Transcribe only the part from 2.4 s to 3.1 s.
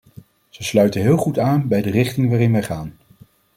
wij gaan.